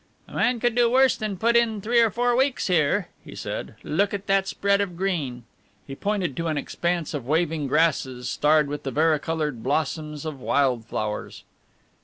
"A 0.27 0.33
man 0.33 0.59
could 0.59 0.73
do 0.73 0.89
worse 0.89 1.15
than 1.15 1.37
put 1.37 1.55
in 1.55 1.79
three 1.79 1.99
or 2.01 2.09
four 2.09 2.35
weeks 2.35 2.65
here," 2.65 3.09
he 3.23 3.35
said. 3.35 3.75
"Look 3.83 4.15
at 4.15 4.25
that 4.25 4.47
spread 4.47 4.81
of 4.81 4.97
green." 4.97 5.43
He 5.85 5.93
pointed 5.93 6.35
to 6.37 6.47
an 6.47 6.57
expanse 6.57 7.13
of 7.13 7.27
waving 7.27 7.67
grasses, 7.67 8.27
starred 8.27 8.67
with 8.67 8.81
the 8.81 8.89
vari 8.89 9.19
coloured 9.19 9.61
blossoms 9.61 10.25
of 10.25 10.39
wild 10.39 10.85
flowers. 10.87 11.43